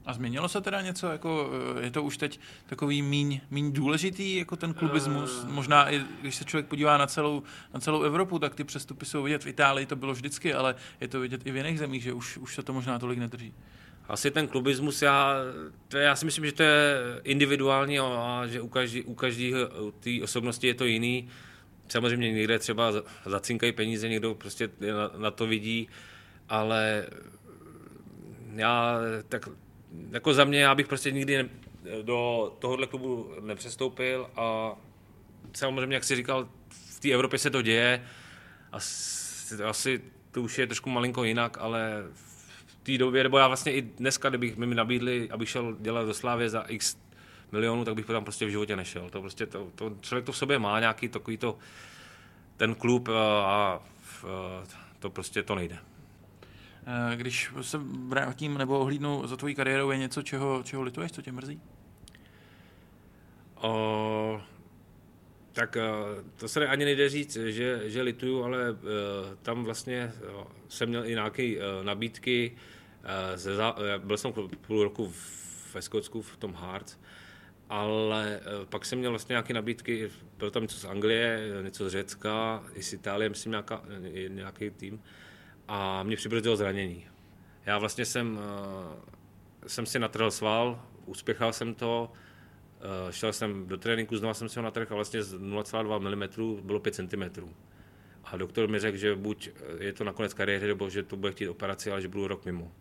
A 0.06 0.14
změnilo 0.14 0.50
se 0.50 0.62
teda 0.62 0.82
něco, 0.82 1.08
jako 1.08 1.50
je 1.80 1.92
to 1.92 2.04
už 2.04 2.18
teď 2.18 2.40
takový 2.66 3.02
míň, 3.02 3.42
míň 3.52 3.72
důležitý, 3.72 4.36
jako 4.36 4.56
ten 4.56 4.74
klubismus? 4.74 5.44
Uh... 5.44 5.50
Možná 5.50 5.92
i 5.94 6.02
když 6.22 6.36
se 6.36 6.46
člověk 6.46 6.66
podívá 6.68 6.98
na 6.98 7.08
celou, 7.08 7.44
na 7.74 7.80
celou 7.80 8.02
Evropu, 8.02 8.40
tak 8.40 8.56
ty 8.56 8.64
přestupy 8.64 9.06
jsou 9.06 9.24
vidět. 9.24 9.44
V 9.44 9.48
Itálii 9.48 9.86
to 9.86 9.96
bylo 9.96 10.14
vždycky, 10.14 10.54
ale 10.54 10.76
je 11.02 11.08
to 11.08 11.20
vidět 11.20 11.48
i 11.48 11.52
v 11.52 11.56
jiných 11.56 11.80
zemích, 11.80 12.04
že 12.04 12.14
už, 12.14 12.38
už 12.38 12.56
se 12.56 12.64
to 12.64 12.74
možná 12.74 13.00
tolik 13.00 13.20
nedrží. 13.20 13.54
Asi 14.10 14.32
ten 14.32 14.48
klubismus, 14.48 15.02
já, 15.02 15.36
to, 15.88 15.98
já 15.98 16.16
si 16.16 16.26
myslím, 16.26 16.46
že 16.46 16.52
to 16.52 16.64
je 16.64 16.98
individuální 17.24 18.00
a 18.00 18.44
že 18.48 18.62
u 18.62 18.68
každé 18.68 19.04
u 19.04 19.14
každý, 19.14 19.54
té 20.00 20.10
osobnosti 20.24 20.68
je 20.68 20.74
to 20.74 20.86
jiný. 20.86 21.30
Samozřejmě 21.88 22.32
někde 22.32 22.60
třeba 22.60 22.92
zacinkají 23.26 23.72
peníze, 23.72 24.10
někdo 24.10 24.36
prostě 24.36 24.70
na, 24.80 25.12
na 25.18 25.32
to 25.32 25.48
vidí, 25.48 25.90
ale 26.50 27.08
já 28.56 29.00
tak 29.30 29.50
jako 30.12 30.34
za 30.34 30.46
mě, 30.46 30.62
já 30.62 30.76
bych 30.76 30.88
prostě 30.88 31.12
nikdy 31.12 31.50
do 32.02 32.52
tohohle 32.60 32.88
klubu 32.88 33.32
nepřestoupil 33.42 34.30
a 34.36 34.76
samozřejmě, 35.54 35.96
jak 35.96 36.04
jsi 36.04 36.16
říkal, 36.16 36.50
v 36.70 37.00
té 37.00 37.12
Evropě 37.12 37.40
se 37.40 37.50
to 37.50 37.62
děje, 37.62 38.04
asi, 38.72 39.64
asi 39.64 40.02
to 40.32 40.42
už 40.42 40.58
je 40.58 40.68
trošku 40.68 40.90
malinko 40.90 41.24
jinak, 41.24 41.58
ale 41.60 42.04
v 42.14 42.35
té 42.86 42.98
době, 42.98 43.24
nebo 43.24 43.38
já 43.38 43.48
vlastně 43.48 43.74
i 43.74 43.82
dneska, 43.82 44.30
kdybych 44.30 44.58
mi 44.58 44.76
nabídli, 44.76 45.30
abych 45.32 45.50
šel 45.50 45.76
dělat 45.80 46.06
do 46.06 46.14
Slávě 46.14 46.50
za 46.50 46.62
x 46.62 46.98
milionů, 47.52 47.86
tak 47.86 47.96
bych 47.96 48.06
tam 48.06 48.24
prostě 48.24 48.46
v 48.46 48.50
životě 48.50 48.76
nešel. 48.76 49.10
To 49.10 49.22
prostě 49.22 49.46
to, 49.46 49.72
to, 49.76 49.98
člověk 50.02 50.26
to 50.26 50.32
v 50.32 50.38
sobě 50.38 50.60
má 50.60 50.80
nějaký 50.80 51.08
takový 51.08 51.38
to, 51.38 51.58
ten 52.58 52.76
klub 52.76 53.10
a, 53.10 53.44
a 53.46 53.82
to 55.00 55.10
prostě 55.10 55.44
to 55.44 55.56
nejde. 55.56 55.78
Eh, 56.88 57.16
když 57.16 57.52
se 57.62 57.78
vrátím 58.08 58.58
nebo 58.58 58.80
ohlídnu 58.80 59.28
za 59.28 59.38
tvojí 59.38 59.56
kariérou, 59.56 59.92
je 59.92 59.98
něco, 59.98 60.22
čeho, 60.22 60.64
čeho 60.64 60.82
lituješ, 60.84 61.12
co 61.12 61.22
tě 61.22 61.32
mrzí? 61.32 61.62
O, 63.56 64.42
tak 65.56 65.78
to 66.36 66.48
se 66.48 66.68
ani 66.68 66.86
nejde 66.86 67.10
říct, 67.10 67.36
že, 67.36 67.90
že 67.90 68.02
lituju, 68.02 68.44
ale 68.44 68.72
uh, 68.72 68.78
tam 69.42 69.64
vlastně 69.64 70.14
uh, 70.38 70.44
jsem 70.70 70.90
měl 70.90 71.06
i 71.06 71.10
nějaké 71.10 71.56
nabídky. 71.84 72.56
Ze, 73.36 73.52
byl 73.98 74.18
jsem 74.18 74.34
půl 74.68 74.84
roku 74.84 75.14
ve 75.74 75.82
Skotsku 75.82 76.22
v 76.22 76.38
tom 76.38 76.54
Hearts, 76.54 76.98
ale 77.70 78.40
pak 78.70 78.86
jsem 78.86 79.00
měl 79.00 79.12
vlastně 79.12 79.34
nějaké 79.34 79.54
nabídky, 79.54 80.12
byl 80.38 80.52
tam 80.52 80.62
něco 80.62 80.78
z 80.78 80.86
Anglie, 80.86 81.40
něco 81.62 81.90
z 81.90 81.92
Řecka, 81.92 82.64
i 82.74 82.84
z 82.84 82.94
Itálie, 82.94 83.30
myslím 83.30 83.52
nějaká, 83.52 83.84
nějaký 84.28 84.70
tým 84.70 85.02
a 85.68 86.04
mě 86.04 86.16
přibrzdilo 86.16 86.56
zranění. 86.56 87.08
Já 87.66 87.78
vlastně 87.78 88.06
jsem, 88.06 88.40
jsem 89.68 89.86
si 89.86 90.00
natrhl 90.00 90.32
sval, 90.32 90.82
uspěchal 91.06 91.54
jsem 91.54 91.74
to, 91.74 92.12
šel 93.10 93.34
jsem 93.34 93.68
do 93.68 93.78
tréninku, 93.78 94.18
znovu 94.18 94.34
jsem 94.34 94.50
si 94.50 94.60
ho 94.60 94.64
natrhl 94.64 94.88
a 94.90 94.96
vlastně 94.96 95.24
z 95.24 95.40
0,2 95.40 96.00
mm 96.00 96.62
bylo 96.66 96.80
5 96.80 96.96
cm. 96.96 97.50
A 98.24 98.38
doktor 98.38 98.70
mi 98.70 98.80
řekl, 98.80 98.98
že 98.98 99.16
buď 99.16 99.50
je 99.80 99.94
to 99.94 100.04
nakonec 100.04 100.34
kariéry, 100.34 100.68
nebo 100.68 100.90
že 100.90 101.04
to 101.04 101.16
bude 101.16 101.32
chtít 101.32 101.48
operaci, 101.48 101.92
ale 101.92 102.02
že 102.02 102.08
budu 102.08 102.28
rok 102.28 102.46
mimo. 102.46 102.72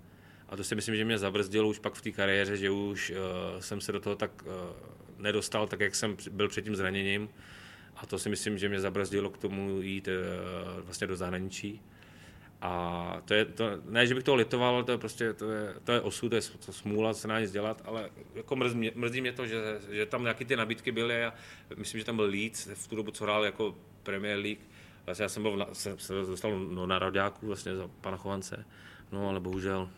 A 0.49 0.57
to 0.57 0.65
si 0.65 0.75
myslím, 0.75 0.97
že 0.97 1.05
mě 1.05 1.19
zabrzdilo 1.19 1.69
už 1.69 1.79
pak 1.79 1.95
v 1.95 2.03
té 2.03 2.11
kariéře, 2.11 2.57
že 2.57 2.71
už 2.71 3.11
uh, 3.11 3.17
jsem 3.61 3.81
se 3.81 3.93
do 3.93 4.01
toho 4.01 4.17
tak 4.17 4.31
uh, 4.43 4.53
nedostal, 5.19 5.67
tak 5.67 5.81
jak 5.81 5.95
jsem 5.95 6.17
byl 6.31 6.49
před 6.49 6.63
tím 6.63 6.77
zraněním. 6.77 7.29
A 7.97 8.07
to 8.07 8.19
si 8.19 8.29
myslím, 8.29 8.59
že 8.59 8.69
mě 8.69 8.81
zabrzdilo 8.81 9.31
k 9.31 9.39
tomu 9.39 9.81
jít 9.81 10.09
uh, 10.09 10.85
vlastně 10.85 11.07
do 11.07 11.17
zahraničí. 11.17 11.83
A 12.67 13.23
to 13.25 13.35
je, 13.35 13.45
to, 13.45 13.65
ne, 13.85 14.07
že 14.07 14.15
bych 14.15 14.25
toho 14.25 14.35
litoval, 14.35 14.85
to 14.85 14.93
je 14.93 14.99
prostě, 14.99 15.33
to 15.33 15.51
je, 15.51 15.75
to 15.85 15.93
je 15.93 16.01
osud, 16.01 16.29
to 16.29 16.37
je 16.37 16.43
to 16.67 16.73
smůla, 16.73 17.15
se 17.15 17.29
na 17.29 17.41
nic 17.41 17.53
dělat, 17.53 17.83
ale 17.85 18.11
jako 18.35 18.57
mrzí, 18.57 18.91
mrzí 18.95 19.21
mě 19.21 19.33
to, 19.33 19.47
že, 19.47 19.81
že 19.91 20.07
tam 20.07 20.23
nějaké 20.23 20.45
ty 20.45 20.57
nabídky 20.57 20.93
byly 20.93 21.25
a 21.25 21.35
myslím, 21.77 21.99
že 21.99 22.05
tam 22.05 22.17
byl 22.17 22.25
Leeds 22.25 22.69
v 22.75 22.89
tu 22.89 22.97
dobu, 22.97 23.11
co 23.11 23.25
hrál 23.25 23.45
jako 23.45 23.75
Premier 24.03 24.39
League. 24.39 24.59
Vlastně 25.07 25.23
já 25.23 25.29
jsem 25.29 25.43
byl, 25.43 25.67
jsem, 25.73 25.99
se 25.99 26.15
dostal 26.15 26.59
no, 26.59 26.87
na 26.87 26.99
rodáku 26.99 27.47
vlastně 27.47 27.77
za 27.77 27.89
pana 28.01 28.17
Chovance, 28.17 28.65
no 29.13 29.29
ale 29.29 29.41
bohužel, 29.41 29.89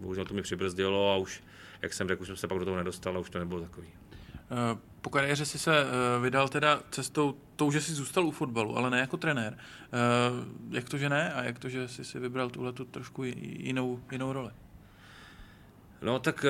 bohužel 0.00 0.24
to 0.24 0.34
mi 0.34 0.42
přibrzdilo 0.42 1.12
a 1.12 1.16
už, 1.16 1.42
jak 1.82 1.94
jsem 1.94 2.08
řekl, 2.08 2.22
už 2.22 2.26
jsem 2.28 2.36
se 2.36 2.48
pak 2.48 2.58
do 2.58 2.64
toho 2.64 2.76
nedostal 2.76 3.16
a 3.16 3.20
už 3.20 3.30
to 3.30 3.38
nebylo 3.38 3.60
takový. 3.60 3.88
Eh, 4.50 4.78
po 5.00 5.10
kariéře 5.10 5.46
si 5.46 5.58
se 5.58 5.80
eh, 5.80 6.20
vydal 6.20 6.48
teda 6.48 6.80
cestou 6.90 7.34
tou, 7.56 7.70
že 7.70 7.80
jsi 7.80 7.92
zůstal 7.92 8.26
u 8.26 8.30
fotbalu, 8.30 8.76
ale 8.76 8.90
ne 8.90 9.00
jako 9.00 9.16
trenér. 9.16 9.58
Eh, 9.58 9.96
jak 10.70 10.88
to, 10.88 10.98
že 10.98 11.08
ne 11.08 11.32
a 11.32 11.42
jak 11.42 11.58
to, 11.58 11.68
že 11.68 11.88
jsi 11.88 12.04
si 12.04 12.18
vybral 12.18 12.50
tuhle 12.50 12.72
tu 12.72 12.84
trošku 12.84 13.24
jinou, 13.24 14.00
jinou 14.12 14.32
roli? 14.32 14.50
No 16.02 16.18
tak 16.18 16.44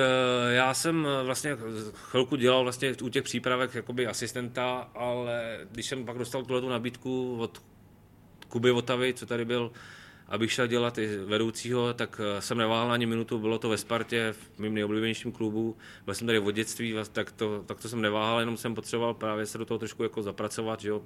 já 0.49 0.73
jsem 0.73 1.07
vlastně 1.23 1.57
chvilku 1.93 2.35
dělal 2.35 2.63
vlastně 2.63 2.95
u 3.03 3.09
těch 3.09 3.23
přípravek 3.23 3.75
jakoby 3.75 4.07
asistenta, 4.07 4.89
ale 4.95 5.59
když 5.71 5.85
jsem 5.85 6.05
pak 6.05 6.17
dostal 6.17 6.43
tuhle 6.43 6.69
nabídku 6.69 7.37
od 7.39 7.61
Kuby 8.47 8.71
Votavy, 8.71 9.13
co 9.13 9.25
tady 9.25 9.45
byl 9.45 9.71
abych 10.29 10.51
šel 10.51 10.67
dělat 10.67 10.97
i 10.97 11.17
vedoucího, 11.17 11.93
tak 11.93 12.21
eh, 12.23 12.41
jsem 12.41 12.57
neváhal 12.57 12.91
ani 12.91 13.05
minutu, 13.05 13.39
bylo 13.39 13.59
to 13.59 13.69
ve 13.69 13.77
Spartě, 13.77 14.33
v 14.55 14.59
mým 14.59 14.73
nejoblíbenějším 14.73 15.31
klubu, 15.31 15.77
byl 16.05 16.13
jsem 16.15 16.27
tady 16.27 16.39
od 16.39 16.51
dětství, 16.51 16.95
tak 17.11 17.31
to, 17.31 17.63
tak 17.65 17.79
to 17.79 17.89
jsem 17.89 18.01
neváhal, 18.01 18.39
jenom 18.39 18.57
jsem 18.57 18.75
potřeboval 18.75 19.13
právě 19.13 19.45
se 19.45 19.57
do 19.57 19.65
toho 19.65 19.77
trošku 19.77 20.03
jako 20.03 20.21
zapracovat, 20.21 20.81
že 20.81 20.89
jo, 20.89 21.01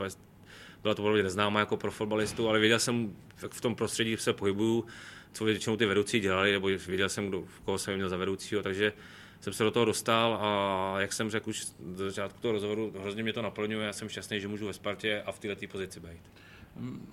byla 0.82 0.96
to 0.96 1.02
opravdu 1.02 1.24
neznámá 1.24 1.60
jako 1.60 1.78
pro 1.78 1.92
fotbalistu, 1.92 2.50
ale 2.50 2.60
věděl 2.60 2.80
jsem, 2.80 3.16
jak 3.42 3.52
v 3.52 3.62
tom 3.62 3.76
prostředí 3.76 4.18
se 4.18 4.34
pohybuju, 4.34 4.86
co 5.32 5.46
většinou 5.46 5.78
ty 5.78 5.86
vedoucí 5.86 6.20
dělali, 6.20 6.52
nebo 6.52 6.68
věděl 6.68 7.10
jsem, 7.10 7.28
kdo, 7.28 7.44
koho 7.66 7.78
jsem 7.78 7.96
měl 7.96 8.10
za 8.10 8.18
vedoucího, 8.18 8.64
takže 8.64 8.94
jsem 9.42 9.54
se 9.54 9.64
do 9.64 9.72
toho 9.72 9.86
dostal 9.86 10.38
a 10.42 10.96
jak 11.02 11.14
jsem 11.14 11.30
řekl 11.30 11.50
už 11.50 11.66
do 11.80 12.06
začátku 12.06 12.40
toho 12.42 12.52
rozhovoru, 12.52 12.94
hrozně 13.00 13.24
mě 13.24 13.34
to 13.34 13.42
naplňuje, 13.42 13.86
já 13.86 13.94
jsem 13.94 14.10
šťastný, 14.10 14.42
že 14.42 14.48
můžu 14.48 14.66
ve 14.66 14.74
Spartě 14.74 15.24
a 15.26 15.32
v 15.32 15.40
této 15.40 15.68
pozici 15.68 16.00
být 16.00 16.22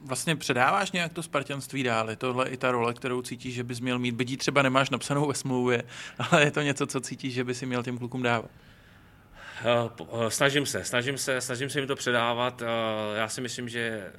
vlastně 0.05 0.37
předáváš 0.37 0.93
nějak 0.93 1.13
to 1.13 1.23
spartianství 1.23 1.83
dál? 1.83 2.11
Je 2.11 2.17
tohle 2.17 2.49
i 2.49 2.57
ta 2.57 2.71
role, 2.71 2.95
kterou 2.95 3.23
cítíš, 3.23 3.55
že 3.55 3.65
bys 3.65 3.81
měl 3.81 3.99
mít? 3.99 4.15
Byť 4.15 4.39
třeba 4.39 4.63
nemáš 4.63 4.91
napsanou 4.91 5.27
ve 5.27 5.35
smlouvě, 5.35 5.83
ale 6.31 6.45
je 6.45 6.51
to 6.51 6.63
něco, 6.63 6.87
co 6.87 7.01
cítíš, 7.01 7.35
že 7.35 7.45
by 7.45 7.55
si 7.55 7.67
měl 7.67 7.83
těm 7.83 7.99
klukům 7.99 8.23
dávat? 8.23 8.51
Eh, 9.65 10.05
eh, 10.27 10.31
snažím 10.31 10.67
se, 10.67 10.85
snažím 10.85 11.19
se, 11.19 11.41
snažím 11.41 11.71
se 11.71 11.79
jim 11.79 11.89
to 11.89 11.97
předávat. 11.97 12.63
Eh, 12.63 12.67
já 13.19 13.29
si 13.29 13.41
myslím, 13.41 13.69
že 13.69 14.13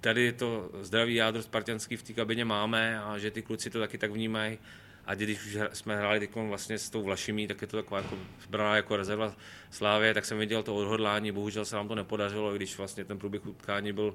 tady 0.00 0.32
to 0.32 0.70
zdravý 0.80 1.14
jádro 1.14 1.42
spartianský 1.42 1.96
v 1.96 2.02
té 2.02 2.12
kabině 2.12 2.44
máme 2.44 3.00
a 3.00 3.18
že 3.18 3.30
ty 3.30 3.42
kluci 3.42 3.70
to 3.70 3.80
taky 3.80 3.98
tak 3.98 4.10
vnímají. 4.10 4.58
A 5.06 5.14
když 5.14 5.46
už 5.46 5.58
jsme 5.72 5.96
hráli 5.96 6.28
vlastně 6.48 6.78
s 6.78 6.90
tou 6.90 7.02
Vlašimí, 7.02 7.46
tak 7.46 7.62
je 7.62 7.66
to 7.66 7.76
taková 7.76 8.00
jako 8.00 8.18
zbraná 8.42 8.76
jako 8.76 8.96
rezerva 8.96 9.34
Slávě, 9.70 10.14
tak 10.14 10.24
jsem 10.24 10.38
viděl 10.38 10.62
to 10.62 10.76
odhodlání, 10.76 11.32
bohužel 11.32 11.64
se 11.64 11.76
nám 11.76 11.88
to 11.88 11.94
nepodařilo, 11.94 12.54
když 12.54 12.78
vlastně 12.78 13.04
ten 13.04 13.18
průběh 13.18 13.46
utkání 13.46 13.92
byl 13.92 14.14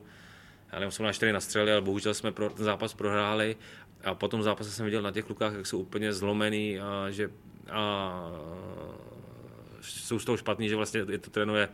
já 0.71 0.79
nevím, 0.79 0.87
18 0.87 1.23
na 1.31 1.39
střely, 1.39 1.71
ale 1.71 1.81
bohužel 1.81 2.13
jsme 2.13 2.31
pro, 2.31 2.49
ten 2.49 2.65
zápas 2.65 2.93
prohráli. 2.93 3.55
A 4.03 4.15
potom 4.15 4.43
zápase 4.43 4.71
jsem 4.71 4.85
viděl 4.85 5.01
na 5.01 5.11
těch 5.11 5.25
klukách, 5.25 5.53
jak 5.53 5.67
jsou 5.67 5.79
úplně 5.79 6.13
zlomený 6.13 6.79
a 6.79 7.09
že 7.09 7.29
a, 7.71 8.31
jsou 9.81 10.19
z 10.19 10.25
toho 10.25 10.37
špatný, 10.37 10.69
že 10.69 10.75
vlastně 10.75 11.05
je 11.09 11.17
to 11.17 11.29
trénuje 11.29 11.69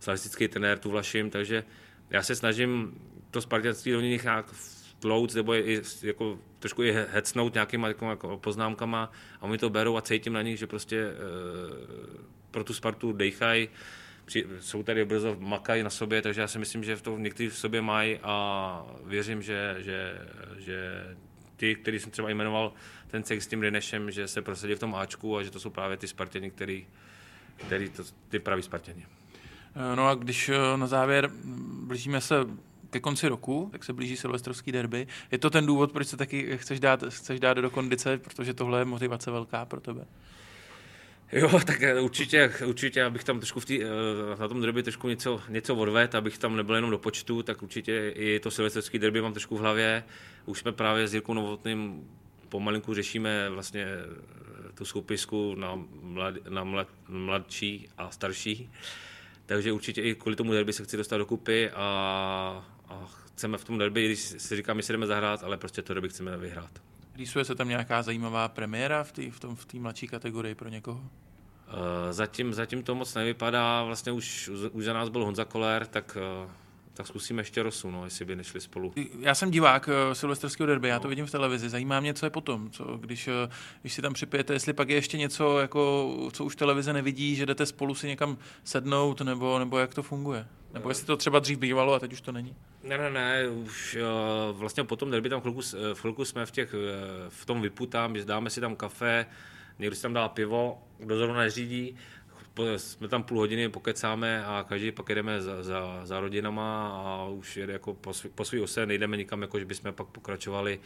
slavistický 0.00 0.48
trenér 0.48 0.78
tu 0.78 0.90
Vlašim, 0.90 1.30
takže 1.30 1.64
já 2.10 2.22
se 2.22 2.36
snažím 2.36 3.00
to 3.30 3.40
spartianství 3.40 3.92
do 3.92 4.00
nich 4.00 4.22
nějak 4.22 4.46
tlouc 4.98 5.34
nebo 5.34 5.54
i, 5.54 5.82
jako, 6.02 6.38
trošku 6.58 6.82
i 6.82 6.92
hecnout 6.92 7.54
nějakýma 7.54 7.88
jako, 7.88 8.10
jako 8.10 8.38
poznámkama 8.38 9.12
a 9.40 9.42
oni 9.42 9.58
to 9.58 9.70
berou 9.70 9.96
a 9.96 10.02
cítím 10.02 10.32
na 10.32 10.42
nich, 10.42 10.58
že 10.58 10.66
prostě 10.66 10.96
e, 10.96 11.14
pro 12.50 12.64
tu 12.64 12.74
Spartu 12.74 13.12
dejchají, 13.12 13.68
jsou 14.60 14.82
tady 14.82 15.04
brzo, 15.04 15.36
makají 15.38 15.82
na 15.82 15.90
sobě, 15.90 16.22
takže 16.22 16.40
já 16.40 16.48
si 16.48 16.58
myslím, 16.58 16.84
že 16.84 16.96
v 16.96 17.02
to 17.02 17.18
někteří 17.18 17.48
v 17.48 17.56
sobě 17.56 17.82
mají 17.82 18.18
a 18.22 18.86
věřím, 19.04 19.42
že, 19.42 19.76
že, 19.78 20.18
že 20.58 21.06
ty, 21.56 21.74
který 21.74 22.00
jsem 22.00 22.10
třeba 22.10 22.30
jmenoval, 22.30 22.72
ten 23.10 23.22
cech 23.22 23.42
s 23.42 23.46
tím 23.46 23.62
Rinešem, 23.62 24.10
že 24.10 24.28
se 24.28 24.42
prosadí 24.42 24.74
v 24.74 24.78
tom 24.78 24.94
Ačku 24.94 25.36
a 25.36 25.42
že 25.42 25.50
to 25.50 25.60
jsou 25.60 25.70
právě 25.70 25.96
ty 25.96 26.08
Spartěni, 26.08 26.50
který, 26.50 26.86
který 27.56 27.88
to, 27.88 28.02
ty 28.28 28.38
praví 28.38 28.62
Spartěni. 28.62 29.06
No 29.94 30.08
a 30.08 30.14
když 30.14 30.48
eh, 30.48 30.76
na 30.76 30.86
závěr 30.86 31.30
blížíme 31.82 32.20
se 32.20 32.34
ke 32.90 33.00
konci 33.00 33.28
roku, 33.28 33.68
tak 33.72 33.84
se 33.84 33.92
blíží 33.92 34.16
silvestrovský 34.16 34.72
derby. 34.72 35.06
Je 35.32 35.38
to 35.38 35.50
ten 35.50 35.66
důvod, 35.66 35.92
proč 35.92 36.08
se 36.08 36.16
taky 36.16 36.58
chceš 36.58 36.80
dát, 36.80 37.04
chceš 37.08 37.40
dát 37.40 37.54
do 37.54 37.70
kondice, 37.70 38.18
protože 38.18 38.54
tohle 38.54 38.80
je 38.80 38.84
motivace 38.84 39.30
velká 39.30 39.64
pro 39.64 39.80
tebe? 39.80 40.04
Jo, 41.32 41.60
tak 41.66 41.82
určitě, 42.00 42.52
určitě, 42.66 43.04
abych 43.04 43.24
tam 43.24 43.38
trošku 43.38 43.60
v 43.60 43.64
tý, 43.64 43.82
eh, 43.82 43.86
na 44.40 44.48
tom 44.48 44.60
derby 44.60 44.82
trošku 44.82 45.08
něco, 45.08 45.40
něco 45.48 45.76
odvedl, 45.76 46.16
abych 46.16 46.38
tam 46.38 46.56
nebyl 46.56 46.74
jenom 46.74 46.90
do 46.90 46.98
počtu, 46.98 47.42
tak 47.42 47.62
určitě 47.62 48.12
i 48.16 48.40
to 48.40 48.50
silvestrovský 48.50 48.98
derby 48.98 49.20
mám 49.20 49.32
trošku 49.32 49.56
v 49.56 49.60
hlavě. 49.60 50.04
Už 50.46 50.58
jsme 50.58 50.72
právě 50.72 51.08
s 51.08 51.14
Jirkou 51.14 51.34
Novotným 51.34 52.08
pomalinku 52.48 52.94
řešíme 52.94 53.50
vlastně 53.50 53.84
eh, 53.84 54.72
tu 54.74 54.84
soupisku 54.84 55.54
na, 55.54 55.84
mlad, 56.02 56.34
na 56.48 56.64
mlad, 56.64 56.88
mladší 57.08 57.88
a 57.98 58.10
starší. 58.10 58.70
Takže 59.46 59.72
určitě 59.72 60.02
i 60.02 60.14
kvůli 60.14 60.36
tomu 60.36 60.52
derby 60.52 60.72
se 60.72 60.84
chci 60.84 60.96
dostat 60.96 61.18
dokupy 61.18 61.70
a 61.70 62.77
a 62.88 63.06
chceme 63.26 63.58
v 63.58 63.64
tom 63.64 63.78
derby, 63.78 64.04
když 64.04 64.18
si 64.20 64.56
říkám, 64.56 64.76
my 64.76 64.82
si 64.82 64.92
jdeme 64.92 65.06
zahrát, 65.06 65.44
ale 65.44 65.56
prostě 65.56 65.82
to 65.82 65.94
derby 65.94 66.08
chceme 66.08 66.36
vyhrát. 66.36 66.70
Rýsuje 67.14 67.44
se 67.44 67.54
tam 67.54 67.68
nějaká 67.68 68.02
zajímavá 68.02 68.48
premiéra 68.48 69.04
v 69.04 69.12
té 69.12 69.30
v 69.30 69.40
tom, 69.40 69.56
v 69.56 69.74
mladší 69.74 70.08
kategorii 70.08 70.54
pro 70.54 70.68
někoho? 70.68 71.00
Uh, 71.00 71.04
zatím, 72.10 72.54
zatím 72.54 72.82
to 72.82 72.94
moc 72.94 73.14
nevypadá, 73.14 73.82
vlastně 73.82 74.12
už, 74.12 74.50
už 74.72 74.84
za 74.84 74.92
nás 74.92 75.08
byl 75.08 75.24
Honza 75.24 75.44
Koller, 75.44 75.86
tak 75.86 76.16
uh, 76.44 76.50
tak 76.98 77.06
zkusíme 77.06 77.40
ještě 77.40 77.62
Rosu, 77.62 77.90
no, 77.90 78.04
jestli 78.04 78.24
by 78.24 78.36
nešli 78.36 78.60
spolu. 78.60 78.92
Já 79.20 79.34
jsem 79.34 79.50
divák 79.50 79.88
uh, 79.88 80.12
silvestrského 80.12 80.66
derby, 80.66 80.88
já 80.88 81.00
to 81.00 81.08
vidím 81.08 81.26
v 81.26 81.30
televizi, 81.30 81.68
zajímá 81.68 82.00
mě, 82.00 82.14
co 82.14 82.26
je 82.26 82.30
potom, 82.30 82.70
co, 82.70 82.84
když, 82.84 83.28
uh, 83.28 83.34
když 83.80 83.92
si 83.92 84.02
tam 84.02 84.12
připijete, 84.12 84.52
jestli 84.52 84.72
pak 84.72 84.88
je 84.88 84.94
ještě 84.94 85.18
něco, 85.18 85.58
jako, 85.58 86.12
co 86.32 86.44
už 86.44 86.56
televize 86.56 86.92
nevidí, 86.92 87.36
že 87.36 87.46
jdete 87.46 87.66
spolu 87.66 87.94
si 87.94 88.06
někam 88.06 88.38
sednout, 88.64 89.20
nebo, 89.20 89.58
nebo 89.58 89.78
jak 89.78 89.94
to 89.94 90.02
funguje. 90.02 90.46
Nebo 90.74 90.88
jestli 90.88 91.06
to 91.06 91.16
třeba 91.16 91.38
dřív 91.38 91.58
bývalo 91.58 91.94
a 91.94 91.98
teď 91.98 92.12
už 92.12 92.20
to 92.20 92.32
není. 92.32 92.56
Ne, 92.82 92.98
ne, 92.98 93.10
ne, 93.10 93.48
už 93.48 93.96
uh, 94.50 94.58
vlastně 94.58 94.84
po 94.84 94.96
tom 94.96 95.10
derby 95.10 95.28
tam 95.28 95.40
chvilku, 95.40 95.60
v 95.94 96.00
chvilku 96.00 96.24
jsme 96.24 96.46
v, 96.46 96.50
těch, 96.50 96.74
v 97.28 97.46
tom 97.46 97.62
vypu 97.62 97.86
tam, 97.86 98.14
dáme 98.24 98.50
si 98.50 98.60
tam 98.60 98.76
kafe, 98.76 99.26
někdo 99.78 99.96
si 99.96 100.02
tam 100.02 100.12
dá 100.12 100.28
pivo, 100.28 100.82
kdo 100.98 101.16
zrovna 101.16 101.40
neřídí, 101.40 101.96
jsme 102.76 103.08
tam 103.08 103.22
půl 103.22 103.38
hodiny, 103.38 103.68
pokecáme 103.68 104.44
a 104.44 104.64
každý 104.68 104.92
pak 104.92 105.08
jedeme 105.08 105.42
za, 105.42 105.62
za, 105.62 106.00
za 106.04 106.20
rodinama 106.20 106.88
a 106.88 107.24
už 107.24 107.56
jede 107.56 107.72
jako 107.72 107.94
po, 107.94 108.12
svý, 108.12 108.30
po 108.34 108.44
svý 108.44 108.60
ose, 108.60 108.86
nejdeme 108.86 109.16
nikam, 109.16 109.42
jako 109.42 109.58
že 109.58 109.64
bychom 109.64 109.92
pak 109.92 110.06
pokračovali. 110.06 110.80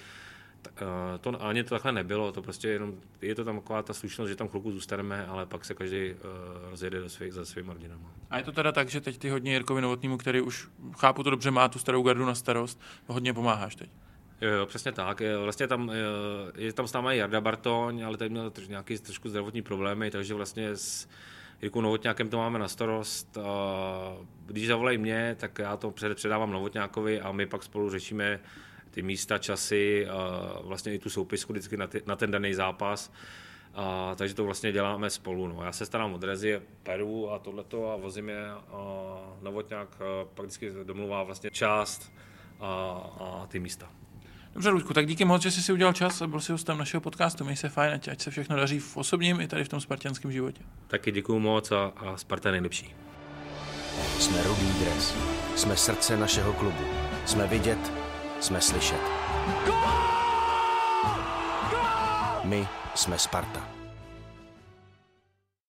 Uh, 0.82 1.18
to 1.20 1.42
ani 1.42 1.64
to 1.64 1.70
takhle 1.70 1.92
nebylo, 1.92 2.32
to 2.32 2.42
prostě 2.42 2.68
jenom, 2.68 2.94
je 3.22 3.34
to 3.34 3.44
tam 3.44 3.60
taková 3.60 3.82
ta 3.82 3.92
slušnost, 3.92 4.28
že 4.28 4.36
tam 4.36 4.48
chvilku 4.48 4.72
zůstaneme, 4.72 5.26
ale 5.26 5.46
pak 5.46 5.64
se 5.64 5.74
každý 5.74 6.12
uh, 6.12 6.18
rozjede 6.70 7.00
do 7.00 7.08
svých, 7.08 7.32
za 7.32 7.44
svými 7.44 7.72
rodinama. 7.72 8.12
A 8.30 8.38
je 8.38 8.44
to 8.44 8.52
teda 8.52 8.72
tak, 8.72 8.88
že 8.88 9.00
teď 9.00 9.18
ty 9.18 9.28
hodně 9.28 9.52
Jirkovi 9.52 9.82
Novotnýmu, 9.82 10.16
který 10.16 10.40
už, 10.40 10.68
chápu 10.96 11.22
to 11.22 11.30
dobře, 11.30 11.50
má 11.50 11.68
tu 11.68 11.78
starou 11.78 12.02
gardu 12.02 12.26
na 12.26 12.34
starost, 12.34 12.80
hodně 13.06 13.34
pomáháš 13.34 13.76
teď. 13.76 13.90
Jo, 14.40 14.50
jo, 14.50 14.66
přesně 14.66 14.92
tak. 14.92 15.22
Vlastně 15.44 15.68
tam, 15.68 15.92
je 16.56 16.72
tam 16.72 16.88
s 16.88 16.92
námi 16.92 17.16
Jarda 17.16 17.40
Bartoň, 17.40 18.04
ale 18.04 18.16
tady 18.16 18.30
měl 18.30 18.52
nějaký 18.68 18.98
trošku 18.98 19.28
zdravotní 19.28 19.62
problémy, 19.62 20.10
takže 20.10 20.34
vlastně 20.34 20.68
s, 20.68 21.08
Jirku 21.62 21.80
Novotňákem 21.80 22.28
to 22.28 22.36
máme 22.36 22.58
na 22.58 22.68
starost. 22.68 23.38
Když 24.46 24.66
zavolají 24.66 24.98
mě, 24.98 25.36
tak 25.40 25.58
já 25.58 25.76
to 25.76 25.90
předávám 26.14 26.50
Novotňákovi 26.50 27.20
a 27.20 27.32
my 27.32 27.46
pak 27.46 27.62
spolu 27.62 27.90
řešíme 27.90 28.40
ty 28.90 29.02
místa, 29.02 29.38
časy, 29.38 30.06
vlastně 30.62 30.94
i 30.94 30.98
tu 30.98 31.10
soupisku 31.10 31.52
vždycky 31.52 31.76
na, 32.06 32.16
ten 32.16 32.30
daný 32.30 32.54
zápas. 32.54 33.12
A, 33.74 34.14
takže 34.14 34.34
to 34.34 34.44
vlastně 34.44 34.72
děláme 34.72 35.10
spolu. 35.10 35.46
No. 35.46 35.64
Já 35.64 35.72
se 35.72 35.86
starám 35.86 36.14
o 36.14 36.18
drezy, 36.18 36.62
peru 36.82 37.30
a 37.30 37.38
tohleto 37.38 37.90
a 37.90 37.96
vozím 37.96 38.28
je 38.28 38.50
a 38.50 38.62
Novotňák 39.42 39.98
pak 40.34 40.46
vždycky 40.46 40.70
domluvá 40.84 41.22
vlastně 41.22 41.50
část 41.50 42.12
a, 42.60 42.70
a 43.20 43.46
ty 43.46 43.58
místa. 43.58 44.01
Dobře, 44.54 44.70
Luďku, 44.70 44.94
tak 44.94 45.06
díky 45.06 45.24
moc, 45.24 45.42
že 45.42 45.50
jsi 45.50 45.62
si 45.62 45.72
udělal 45.72 45.92
čas 45.92 46.22
a 46.22 46.26
byl 46.26 46.40
si 46.40 46.52
hostem 46.52 46.78
našeho 46.78 47.00
podcastu. 47.00 47.44
Měj 47.44 47.56
se 47.56 47.68
fajn, 47.68 47.92
ať, 47.92 48.08
ať 48.08 48.20
se 48.20 48.30
všechno 48.30 48.56
daří 48.56 48.78
v 48.78 48.96
osobním 48.96 49.40
i 49.40 49.48
tady 49.48 49.64
v 49.64 49.68
tom 49.68 49.80
spartianském 49.80 50.32
životě. 50.32 50.62
Taky 50.86 51.12
děkuji 51.12 51.38
moc 51.38 51.72
a, 51.72 51.92
a 51.96 52.16
Sparta 52.16 52.50
nejlepší. 52.50 52.94
Jsme 54.18 54.42
Rudý 54.42 54.72
dres. 54.80 55.14
Jsme 55.56 55.76
srdce 55.76 56.16
našeho 56.16 56.52
klubu. 56.52 56.84
Jsme 57.26 57.46
vidět, 57.46 57.92
jsme 58.40 58.60
slyšet. 58.60 59.00
My 62.44 62.68
jsme 62.94 63.18
Sparta. 63.18 63.81